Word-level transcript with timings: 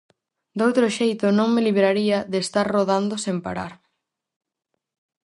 Doutro 0.59 0.85
xeito 0.97 1.25
non 1.39 1.49
me 1.53 1.65
libraría 1.67 2.17
de 2.31 2.37
estar 2.45 2.65
rodando 2.75 3.13
sen 3.25 3.37
parar. 3.45 3.73